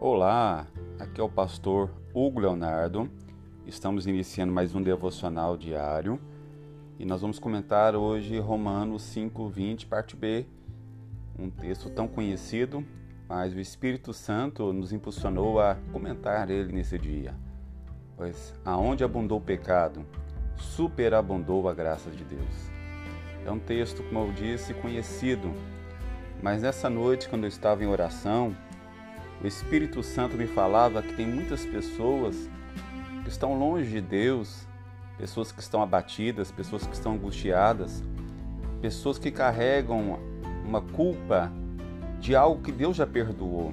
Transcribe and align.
Olá, 0.00 0.68
aqui 0.96 1.20
é 1.20 1.24
o 1.24 1.28
pastor 1.28 1.90
Hugo 2.14 2.38
Leonardo. 2.38 3.10
Estamos 3.66 4.06
iniciando 4.06 4.52
mais 4.52 4.72
um 4.72 4.80
devocional 4.80 5.56
diário 5.56 6.20
e 7.00 7.04
nós 7.04 7.20
vamos 7.20 7.40
comentar 7.40 7.96
hoje 7.96 8.38
Romanos 8.38 9.02
5:20, 9.02 9.88
parte 9.88 10.14
B, 10.14 10.46
um 11.36 11.50
texto 11.50 11.90
tão 11.90 12.06
conhecido, 12.06 12.86
mas 13.28 13.52
o 13.52 13.58
Espírito 13.58 14.12
Santo 14.12 14.72
nos 14.72 14.92
impulsionou 14.92 15.60
a 15.60 15.76
comentar 15.90 16.48
ele 16.48 16.72
nesse 16.72 16.96
dia. 16.96 17.34
Pois 18.16 18.54
aonde 18.64 19.02
abundou 19.02 19.38
o 19.38 19.44
pecado, 19.44 20.06
superabundou 20.54 21.68
a 21.68 21.74
graça 21.74 22.08
de 22.08 22.22
Deus. 22.22 22.70
É 23.44 23.50
um 23.50 23.58
texto, 23.58 24.04
como 24.04 24.20
eu 24.20 24.32
disse, 24.32 24.74
conhecido, 24.74 25.52
mas 26.40 26.62
nessa 26.62 26.88
noite, 26.88 27.28
quando 27.28 27.42
eu 27.42 27.48
estava 27.48 27.82
em 27.82 27.88
oração, 27.88 28.54
o 29.42 29.46
Espírito 29.46 30.02
Santo 30.02 30.36
me 30.36 30.46
falava 30.46 31.02
que 31.02 31.14
tem 31.14 31.26
muitas 31.26 31.64
pessoas 31.64 32.48
que 33.22 33.30
estão 33.30 33.58
longe 33.58 33.90
de 33.90 34.00
Deus, 34.00 34.66
pessoas 35.16 35.52
que 35.52 35.60
estão 35.60 35.82
abatidas, 35.82 36.50
pessoas 36.50 36.86
que 36.86 36.94
estão 36.94 37.12
angustiadas, 37.12 38.02
pessoas 38.80 39.18
que 39.18 39.30
carregam 39.30 40.18
uma 40.64 40.80
culpa 40.80 41.52
de 42.20 42.34
algo 42.34 42.62
que 42.62 42.72
Deus 42.72 42.96
já 42.96 43.06
perdoou, 43.06 43.72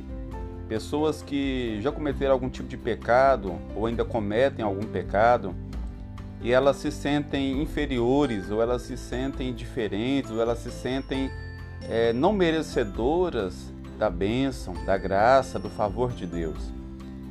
pessoas 0.67 1.21
que 1.21 1.79
já 1.81 1.91
cometeram 1.91 2.33
algum 2.33 2.49
tipo 2.49 2.67
de 2.67 2.77
pecado 2.77 3.55
ou 3.75 3.85
ainda 3.85 4.05
cometem 4.05 4.63
algum 4.63 4.85
pecado 4.85 5.55
e 6.41 6.51
elas 6.51 6.75
se 6.77 6.91
sentem 6.91 7.61
inferiores 7.61 8.51
ou 8.51 8.61
elas 8.61 8.83
se 8.83 8.97
sentem 8.97 9.53
diferentes 9.53 10.31
ou 10.31 10.41
elas 10.41 10.59
se 10.59 10.71
sentem 10.71 11.31
é, 11.83 12.13
não 12.13 12.33
merecedoras 12.33 13.73
da 13.97 14.09
bênção, 14.09 14.73
da 14.85 14.97
graça, 14.97 15.57
do 15.57 15.69
favor 15.69 16.11
de 16.11 16.25
Deus. 16.25 16.71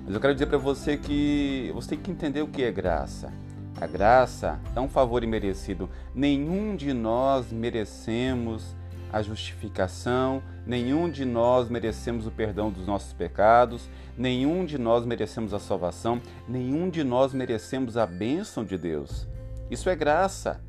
Mas 0.05 0.15
eu 0.15 0.21
quero 0.21 0.35
dizer 0.35 0.47
para 0.47 0.59
você 0.59 0.97
que 0.97 1.71
você 1.75 1.91
tem 1.91 1.99
que 1.99 2.11
entender 2.11 2.43
o 2.43 2.49
que 2.49 2.63
é 2.63 2.71
graça. 2.71 3.33
A 3.81 3.87
graça 3.87 4.61
é 4.77 4.81
um 4.81 4.89
favor 4.89 5.25
imerecido. 5.25 5.91
Nenhum 6.15 6.77
de 6.77 6.93
nós 6.93 7.51
merecemos 7.51 8.75
a 9.13 9.23
justificação, 9.23 10.43
nenhum 10.67 11.09
de 11.09 11.25
nós 11.25 11.69
merecemos 11.69 12.27
o 12.27 12.31
perdão 12.31 12.71
dos 12.71 12.87
nossos 12.87 13.13
pecados, 13.13 13.89
nenhum 14.19 14.65
de 14.65 14.77
nós 14.77 15.07
merecemos 15.07 15.55
a 15.55 15.59
salvação, 15.59 16.21
nenhum 16.49 16.91
de 16.91 17.05
nós 17.05 17.33
merecemos 17.33 17.97
a 17.97 18.07
bênção 18.07 18.65
de 18.65 18.77
Deus. 18.77 19.27
Isso 19.71 19.89
é 19.89 19.97
graça. 19.97 20.61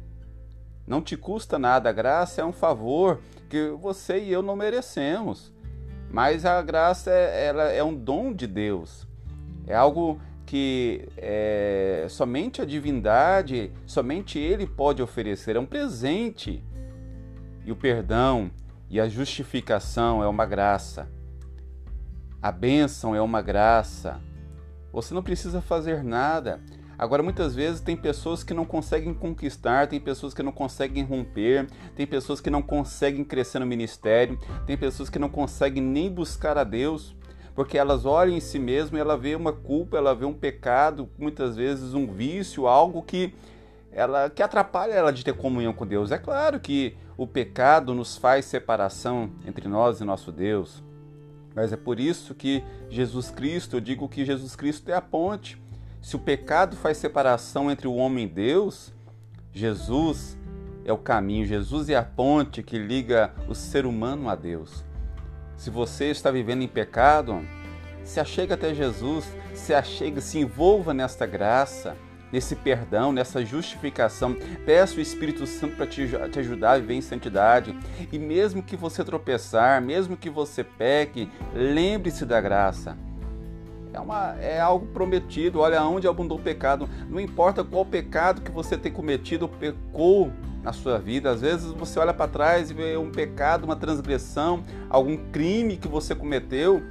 Não 0.88 1.02
te 1.02 1.18
custa 1.18 1.58
nada, 1.58 1.90
a 1.90 1.94
graça 1.94 2.42
é 2.42 2.46
um 2.46 2.54
favor 2.54 3.20
que 3.50 3.70
você 3.72 4.20
e 4.20 4.32
eu 4.32 4.42
não 4.42 4.56
merecemos. 4.56 5.52
Mas 6.16 6.46
a 6.46 6.62
graça 6.62 7.12
é, 7.12 7.48
ela 7.48 7.64
é 7.64 7.84
um 7.84 7.94
dom 7.94 8.32
de 8.32 8.48
Deus. 8.48 9.06
É 9.68 9.76
algo 9.76 10.18
que 10.46 11.10
é, 11.18 12.08
somente 12.10 12.62
a 12.62 12.66
divindade, 12.66 13.70
somente 13.86 14.40
Ele 14.40 14.66
pode 14.66 15.02
oferecer. 15.02 15.58
É 15.58 15.60
um 15.60 15.66
presente. 15.66 16.64
E 17.66 17.70
o 17.70 17.76
perdão 17.76 18.50
e 18.90 18.98
a 18.98 19.10
justificação 19.10 20.24
é 20.24 20.28
uma 20.30 20.46
graça. 20.46 21.12
A 22.42 22.50
bênção 22.50 23.14
é 23.14 23.20
uma 23.20 23.42
graça. 23.42 24.22
Você 24.94 25.14
não 25.14 25.22
precisa 25.22 25.60
fazer 25.60 26.02
nada. 26.02 26.62
Agora, 26.98 27.22
muitas 27.22 27.54
vezes 27.54 27.82
tem 27.82 27.96
pessoas 27.96 28.44
que 28.44 28.54
não 28.54 28.66
conseguem 28.66 29.14
conquistar, 29.14 29.88
tem 29.88 30.00
pessoas 30.00 30.34
que 30.34 30.42
não 30.42 30.52
conseguem 30.52 31.04
romper, 31.04 31.68
tem 31.96 32.08
pessoas 32.08 32.40
que 32.40 32.50
não 32.50 32.62
conseguem 32.62 33.24
crescer 33.24 33.60
no 33.60 33.66
ministério, 33.66 34.40
tem 34.66 34.78
pessoas 34.78 35.10
que 35.10 35.20
não 35.20 35.30
conseguem 35.30 35.84
nem 35.84 36.12
buscar 36.12 36.58
a 36.58 36.64
Deus, 36.64 37.16
porque 37.54 37.78
elas 37.78 38.06
olham 38.06 38.36
em 38.36 38.40
si 38.40 38.60
mesmas 38.60 39.00
e 39.00 39.02
ela 39.02 39.18
vê 39.18 39.36
uma 39.36 39.54
culpa, 39.54 39.98
ela 39.98 40.14
vê 40.14 40.26
um 40.26 40.34
pecado, 40.34 41.10
muitas 41.18 41.56
vezes 41.56 41.94
um 41.94 42.08
vício, 42.08 42.68
algo 42.68 43.02
que 43.02 43.34
ela 43.92 44.30
que 44.30 44.44
atrapalha 44.44 44.92
ela 44.92 45.12
de 45.12 45.24
ter 45.24 45.34
comunhão 45.34 45.74
com 45.74 45.88
Deus. 45.88 46.12
É 46.12 46.18
claro 46.18 46.60
que 46.60 46.98
o 47.18 47.26
pecado 47.26 47.94
nos 47.94 48.18
faz 48.18 48.46
separação 48.46 49.32
entre 49.48 49.70
nós 49.70 50.02
e 50.02 50.04
nosso 50.04 50.32
Deus. 50.34 50.84
Mas 51.56 51.72
é 51.72 51.78
por 51.78 51.98
isso 51.98 52.36
que 52.36 52.62
Jesus 52.90 53.32
Cristo, 53.32 53.78
eu 53.78 53.82
digo 53.82 54.10
que 54.10 54.26
Jesus 54.26 54.58
Cristo 54.58 54.90
é 54.90 54.94
a 54.94 55.02
ponte. 55.02 55.58
Se 56.06 56.16
o 56.16 56.20
pecado 56.20 56.76
faz 56.76 56.98
separação 56.98 57.72
entre 57.72 57.88
o 57.88 57.96
homem 57.96 58.26
e 58.26 58.28
Deus, 58.28 58.94
Jesus 59.52 60.38
é 60.86 60.94
o 60.94 61.00
caminho, 61.00 61.48
Jesus 61.48 61.90
é 61.90 61.96
a 61.96 62.04
ponte 62.04 62.62
que 62.62 62.78
liga 62.78 63.34
o 63.50 63.56
ser 63.56 63.88
humano 63.88 64.30
a 64.30 64.36
Deus. 64.36 64.86
Se 65.58 65.72
você 65.72 66.12
está 66.12 66.30
vivendo 66.30 66.62
em 66.62 66.68
pecado, 66.68 67.42
se 68.04 68.20
achega 68.20 68.54
até 68.54 68.72
Jesus, 68.72 69.26
se 69.56 69.74
achega, 69.74 70.22
se 70.22 70.38
envolva 70.38 70.94
nesta 70.94 71.26
graça, 71.26 71.98
nesse 72.32 72.56
perdão, 72.56 73.12
nessa 73.12 73.44
justificação. 73.44 74.38
Peça 74.64 74.98
o 74.98 75.02
Espírito 75.02 75.48
Santo 75.48 75.76
para 75.76 75.88
te, 75.88 76.08
te 76.32 76.38
ajudar 76.38 76.74
a 76.74 76.78
viver 76.78 76.94
em 76.94 77.02
santidade. 77.02 77.76
E 78.12 78.20
mesmo 78.20 78.62
que 78.62 78.78
você 78.78 79.04
tropeçar, 79.04 79.82
mesmo 79.82 80.16
que 80.16 80.30
você 80.30 80.64
peque, 80.64 81.28
lembre-se 81.56 82.28
da 82.28 82.40
graça 82.40 82.96
é, 83.96 84.00
uma, 84.00 84.36
é 84.40 84.60
algo 84.60 84.86
prometido. 84.88 85.60
Olha 85.60 85.82
onde 85.84 86.08
abundou 86.08 86.38
o 86.38 86.42
pecado. 86.42 86.90
Não 87.10 87.20
importa 87.20 87.64
qual 87.64 87.86
pecado 87.86 88.42
que 88.42 88.52
você 88.52 88.78
tem 88.78 88.92
cometido, 88.92 89.48
pecou 89.48 90.32
na 90.62 90.74
sua 90.74 90.98
vida. 90.98 91.32
Às 91.32 91.42
vezes 91.42 91.72
você 91.72 91.98
olha 92.00 92.14
para 92.14 92.28
trás 92.28 92.70
e 92.70 92.74
vê 92.74 92.98
um 92.98 93.12
pecado, 93.12 93.64
uma 93.64 93.76
transgressão, 93.76 94.64
algum 94.90 95.18
crime 95.32 95.78
que 95.78 95.88
você 95.88 96.14
cometeu 96.14 96.84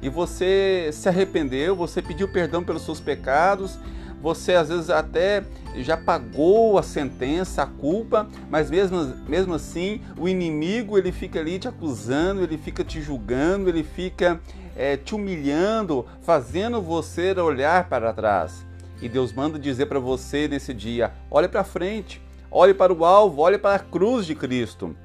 e 0.00 0.08
você 0.08 0.90
se 0.92 1.08
arrependeu, 1.08 1.74
você 1.74 2.02
pediu 2.02 2.28
perdão 2.28 2.62
pelos 2.62 2.82
seus 2.82 3.00
pecados, 3.00 3.78
você 4.24 4.54
às 4.54 4.70
vezes 4.70 4.88
até 4.88 5.44
já 5.76 5.98
pagou 5.98 6.78
a 6.78 6.82
sentença, 6.82 7.62
a 7.62 7.66
culpa, 7.66 8.26
mas 8.48 8.70
mesmo, 8.70 9.04
mesmo 9.28 9.52
assim 9.52 10.00
o 10.18 10.26
inimigo 10.26 10.96
ele 10.96 11.12
fica 11.12 11.40
ali 11.40 11.58
te 11.58 11.68
acusando, 11.68 12.42
ele 12.42 12.56
fica 12.56 12.82
te 12.82 13.02
julgando, 13.02 13.68
ele 13.68 13.84
fica 13.84 14.40
é, 14.74 14.96
te 14.96 15.14
humilhando, 15.14 16.06
fazendo 16.22 16.80
você 16.80 17.38
olhar 17.38 17.86
para 17.90 18.14
trás. 18.14 18.64
E 19.02 19.10
Deus 19.10 19.30
manda 19.30 19.58
dizer 19.58 19.86
para 19.86 19.98
você 19.98 20.48
nesse 20.48 20.72
dia: 20.72 21.12
olhe 21.30 21.46
para 21.46 21.62
frente, 21.62 22.22
olhe 22.50 22.72
para 22.72 22.94
o 22.94 23.04
alvo, 23.04 23.42
olhe 23.42 23.58
para 23.58 23.74
a 23.76 23.78
cruz 23.78 24.24
de 24.24 24.34
Cristo, 24.34 24.96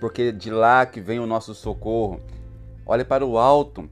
porque 0.00 0.32
de 0.32 0.50
lá 0.50 0.86
que 0.86 0.98
vem 0.98 1.20
o 1.20 1.26
nosso 1.26 1.54
socorro. 1.54 2.22
Olhe 2.86 3.04
para 3.04 3.26
o 3.26 3.36
alto, 3.36 3.86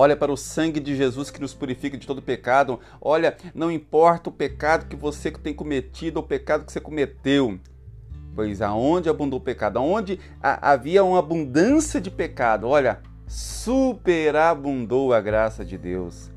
Olha 0.00 0.14
para 0.14 0.30
o 0.30 0.36
sangue 0.36 0.78
de 0.78 0.94
Jesus 0.94 1.28
que 1.28 1.40
nos 1.40 1.52
purifica 1.52 1.98
de 1.98 2.06
todo 2.06 2.22
pecado. 2.22 2.78
Olha, 3.00 3.36
não 3.52 3.68
importa 3.68 4.30
o 4.30 4.32
pecado 4.32 4.86
que 4.86 4.94
você 4.94 5.28
tem 5.32 5.52
cometido 5.52 6.20
ou 6.20 6.24
o 6.24 6.28
pecado 6.28 6.64
que 6.64 6.70
você 6.70 6.80
cometeu. 6.80 7.58
Pois 8.32 8.62
aonde 8.62 9.08
abundou 9.08 9.40
o 9.40 9.42
pecado, 9.42 9.80
aonde 9.80 10.20
havia 10.40 11.02
uma 11.02 11.18
abundância 11.18 12.00
de 12.00 12.12
pecado, 12.12 12.68
olha, 12.68 13.00
superabundou 13.26 15.12
a 15.12 15.20
graça 15.20 15.64
de 15.64 15.76
Deus. 15.76 16.30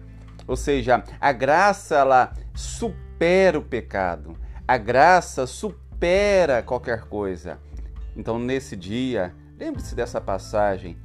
Ou 0.47 0.55
seja, 0.55 1.03
a 1.19 1.31
graça 1.31 1.97
ela 1.97 2.33
supera 2.55 3.59
o 3.59 3.63
pecado. 3.63 4.35
A 4.67 4.75
graça 4.75 5.45
supera 5.45 6.63
qualquer 6.63 7.01
coisa. 7.01 7.59
Então, 8.17 8.39
nesse 8.39 8.75
dia, 8.75 9.35
lembre-se 9.59 9.93
dessa 9.93 10.19
passagem. 10.19 10.97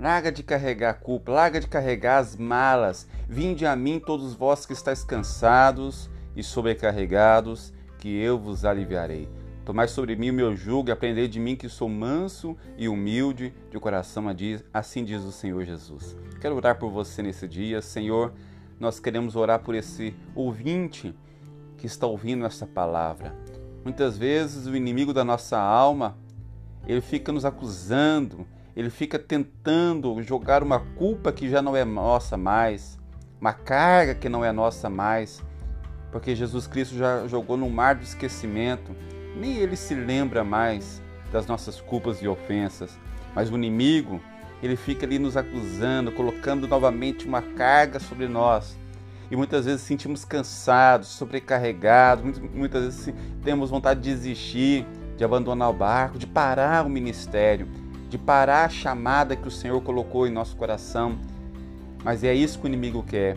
Larga 0.00 0.32
de 0.32 0.42
carregar 0.42 0.90
a 0.90 0.94
culpa, 0.94 1.30
larga 1.30 1.60
de 1.60 1.66
carregar 1.66 2.20
as 2.20 2.34
malas. 2.34 3.06
Vinde 3.28 3.66
a 3.66 3.76
mim 3.76 4.00
todos 4.00 4.32
vós 4.32 4.64
que 4.64 4.72
estáis 4.72 5.04
cansados 5.04 6.08
e 6.34 6.42
sobrecarregados, 6.42 7.70
que 7.98 8.08
eu 8.18 8.38
vos 8.38 8.64
aliviarei. 8.64 9.28
Tomai 9.62 9.88
sobre 9.88 10.16
mim 10.16 10.30
o 10.30 10.34
meu 10.34 10.56
jugo 10.56 10.88
e 10.88 10.92
aprendei 10.92 11.28
de 11.28 11.38
mim 11.38 11.54
que 11.54 11.68
sou 11.68 11.86
manso 11.86 12.56
e 12.78 12.88
humilde 12.88 13.52
de 13.70 13.78
coração, 13.78 14.24
assim 14.72 15.04
diz 15.04 15.22
o 15.22 15.30
Senhor 15.30 15.66
Jesus. 15.66 16.16
Quero 16.40 16.56
orar 16.56 16.78
por 16.78 16.90
você 16.90 17.22
nesse 17.22 17.46
dia, 17.46 17.82
Senhor. 17.82 18.32
Nós 18.80 18.98
queremos 18.98 19.36
orar 19.36 19.60
por 19.60 19.74
esse 19.74 20.14
ouvinte 20.34 21.14
que 21.76 21.84
está 21.84 22.06
ouvindo 22.06 22.46
essa 22.46 22.66
palavra. 22.66 23.36
Muitas 23.84 24.16
vezes 24.16 24.66
o 24.66 24.74
inimigo 24.74 25.12
da 25.12 25.24
nossa 25.24 25.58
alma, 25.58 26.16
ele 26.86 27.02
fica 27.02 27.30
nos 27.30 27.44
acusando, 27.44 28.46
ele 28.76 28.90
fica 28.90 29.18
tentando 29.18 30.22
jogar 30.22 30.62
uma 30.62 30.80
culpa 30.80 31.32
que 31.32 31.48
já 31.48 31.60
não 31.60 31.76
é 31.76 31.84
nossa 31.84 32.36
mais, 32.36 32.98
uma 33.40 33.52
carga 33.52 34.14
que 34.14 34.28
não 34.28 34.44
é 34.44 34.52
nossa 34.52 34.88
mais, 34.88 35.42
porque 36.12 36.34
Jesus 36.34 36.66
Cristo 36.66 36.96
já 36.96 37.26
jogou 37.26 37.56
no 37.56 37.68
mar 37.70 37.94
do 37.94 38.02
esquecimento. 38.02 38.94
Nem 39.36 39.56
ele 39.56 39.76
se 39.76 39.94
lembra 39.94 40.44
mais 40.44 41.02
das 41.32 41.46
nossas 41.46 41.80
culpas 41.80 42.20
e 42.20 42.28
ofensas, 42.28 42.98
mas 43.34 43.50
o 43.50 43.54
inimigo, 43.54 44.20
ele 44.62 44.76
fica 44.76 45.06
ali 45.06 45.18
nos 45.18 45.36
acusando, 45.36 46.12
colocando 46.12 46.66
novamente 46.66 47.26
uma 47.26 47.40
carga 47.40 48.00
sobre 48.00 48.28
nós. 48.28 48.78
E 49.30 49.36
muitas 49.36 49.64
vezes 49.64 49.82
sentimos 49.82 50.24
cansados, 50.24 51.08
sobrecarregados, 51.08 52.38
muitas 52.52 52.82
vezes 52.82 53.14
temos 53.44 53.70
vontade 53.70 54.00
de 54.00 54.10
desistir, 54.10 54.84
de 55.16 55.24
abandonar 55.24 55.70
o 55.70 55.72
barco, 55.72 56.18
de 56.18 56.26
parar 56.26 56.84
o 56.84 56.90
ministério, 56.90 57.68
de 58.10 58.18
parar 58.18 58.64
a 58.64 58.68
chamada 58.68 59.36
que 59.36 59.46
o 59.46 59.50
Senhor 59.50 59.80
colocou 59.80 60.26
em 60.26 60.30
nosso 60.30 60.56
coração. 60.56 61.16
Mas 62.04 62.24
é 62.24 62.34
isso 62.34 62.58
que 62.58 62.66
o 62.66 62.68
inimigo 62.68 63.04
quer. 63.04 63.36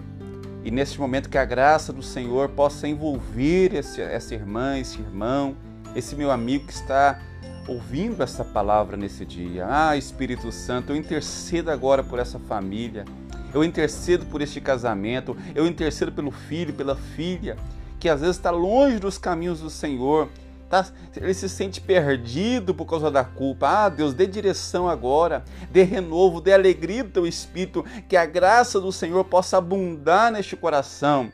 E 0.65 0.71
nesse 0.71 0.99
momento 0.99 1.29
que 1.29 1.37
a 1.37 1.45
graça 1.45 1.93
do 1.93 2.01
Senhor 2.01 2.49
possa 2.49 2.87
envolver 2.87 3.75
esse, 3.75 4.01
essa 4.01 4.33
irmã, 4.33 4.79
esse 4.79 4.99
irmão, 4.99 5.55
esse 5.95 6.15
meu 6.15 6.31
amigo 6.31 6.65
que 6.65 6.73
está 6.73 7.19
ouvindo 7.67 8.23
essa 8.23 8.43
palavra 8.43 8.97
nesse 8.97 9.25
dia. 9.25 9.67
Ah, 9.69 9.95
Espírito 9.95 10.51
Santo, 10.51 10.91
eu 10.91 10.95
intercedo 10.95 11.69
agora 11.69 12.03
por 12.03 12.17
essa 12.17 12.39
família. 12.39 13.05
Eu 13.53 13.63
intercedo 13.63 14.25
por 14.25 14.41
este 14.41 14.59
casamento. 14.59 15.37
Eu 15.53 15.67
intercedo 15.67 16.11
pelo 16.11 16.31
filho, 16.31 16.73
pela 16.73 16.95
filha, 16.95 17.57
que 17.99 18.09
às 18.09 18.21
vezes 18.21 18.37
está 18.37 18.49
longe 18.49 18.97
dos 18.97 19.19
caminhos 19.19 19.59
do 19.59 19.69
Senhor. 19.69 20.29
Tá, 20.73 20.87
ele 21.15 21.35
se 21.35 21.47
sente 21.47 21.79
perdido 21.79 22.73
por 22.73 22.87
causa 22.87 23.11
da 23.11 23.23
culpa. 23.23 23.67
Ah, 23.67 23.89
Deus, 23.89 24.15
dê 24.15 24.25
direção 24.25 24.89
agora, 24.89 25.43
dê 25.69 25.83
renovo, 25.83 26.41
dê 26.41 26.51
alegria 26.51 27.03
do 27.03 27.11
teu 27.11 27.27
espírito, 27.27 27.85
que 28.09 28.17
a 28.17 28.25
graça 28.25 28.81
do 28.81 28.91
Senhor 28.91 29.23
possa 29.25 29.59
abundar 29.59 30.31
neste 30.31 30.55
coração 30.55 31.31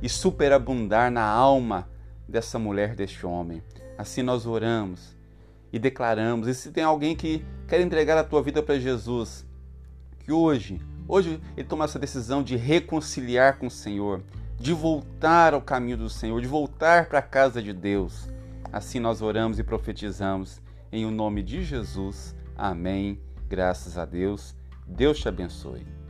e 0.00 0.08
superabundar 0.08 1.10
na 1.10 1.24
alma 1.24 1.88
dessa 2.28 2.56
mulher, 2.56 2.94
deste 2.94 3.26
homem. 3.26 3.60
Assim 3.98 4.22
nós 4.22 4.46
oramos 4.46 5.16
e 5.72 5.78
declaramos. 5.80 6.46
E 6.46 6.54
se 6.54 6.70
tem 6.70 6.84
alguém 6.84 7.16
que 7.16 7.44
quer 7.66 7.80
entregar 7.80 8.16
a 8.16 8.22
tua 8.22 8.44
vida 8.44 8.62
para 8.62 8.78
Jesus, 8.78 9.44
que 10.20 10.30
hoje, 10.30 10.80
hoje 11.08 11.40
ele 11.56 11.66
toma 11.66 11.86
essa 11.86 11.98
decisão 11.98 12.44
de 12.44 12.54
reconciliar 12.54 13.58
com 13.58 13.66
o 13.66 13.72
Senhor, 13.72 14.22
de 14.56 14.72
voltar 14.72 15.52
ao 15.52 15.60
caminho 15.60 15.96
do 15.96 16.08
Senhor, 16.08 16.40
de 16.40 16.46
voltar 16.46 17.06
para 17.06 17.18
a 17.18 17.22
casa 17.22 17.60
de 17.60 17.72
Deus. 17.72 18.30
Assim 18.72 18.98
nós 18.98 19.20
oramos 19.20 19.58
e 19.58 19.62
profetizamos 19.62 20.60
em 20.90 21.04
o 21.04 21.10
nome 21.10 21.42
de 21.42 21.62
Jesus. 21.62 22.34
Amém. 22.56 23.20
Graças 23.48 23.98
a 23.98 24.06
Deus. 24.06 24.56
Deus 24.86 25.18
te 25.18 25.28
abençoe. 25.28 26.01